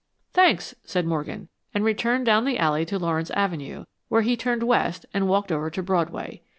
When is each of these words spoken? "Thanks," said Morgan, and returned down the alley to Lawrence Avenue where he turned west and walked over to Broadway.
"Thanks," 0.33 0.73
said 0.83 1.05
Morgan, 1.05 1.47
and 1.75 1.83
returned 1.83 2.25
down 2.25 2.43
the 2.43 2.57
alley 2.57 2.85
to 2.87 2.97
Lawrence 2.97 3.29
Avenue 3.29 3.85
where 4.07 4.23
he 4.23 4.35
turned 4.35 4.63
west 4.63 5.05
and 5.13 5.27
walked 5.29 5.51
over 5.51 5.69
to 5.69 5.83
Broadway. 5.83 6.41